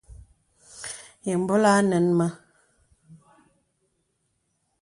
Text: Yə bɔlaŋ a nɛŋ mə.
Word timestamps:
Yə 1.25 1.33
bɔlaŋ 1.47 1.75
a 1.79 1.81
nɛŋ 1.89 2.05
mə. 2.17 2.27